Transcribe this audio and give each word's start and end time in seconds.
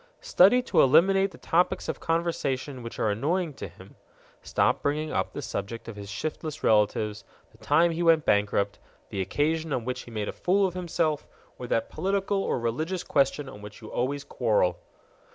Study 0.19 0.63
to 0.63 0.81
eliminate 0.81 1.29
the 1.29 1.37
topics 1.37 1.87
of 1.87 1.99
conversation 1.99 2.81
which 2.81 2.97
are 2.97 3.11
annoying 3.11 3.53
to 3.53 3.67
him: 3.67 3.97
stop 4.41 4.81
bringing 4.81 5.11
up 5.11 5.31
the 5.31 5.43
subject 5.43 5.87
of 5.87 5.95
his 5.95 6.09
shiftless 6.09 6.63
relatives, 6.63 7.23
the 7.51 7.59
time 7.59 7.91
he 7.91 8.01
went 8.01 8.25
bankrupt, 8.25 8.79
the 9.09 9.21
occasion 9.21 9.71
on 9.71 9.85
which 9.85 10.01
he 10.01 10.09
made 10.09 10.27
a 10.27 10.31
fool 10.33 10.65
of 10.65 10.73
himself, 10.73 11.27
or 11.59 11.67
that 11.67 11.89
political 11.91 12.41
or 12.41 12.57
religious 12.59 13.03
question 13.03 13.47
on 13.47 13.61
which 13.61 13.79
you 13.79 13.91
always 13.91 14.23
quarrel. 14.23 14.79